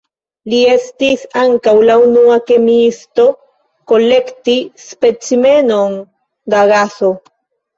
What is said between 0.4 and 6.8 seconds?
Li estis ankaŭ la unua kemiisto kolekti specimenon da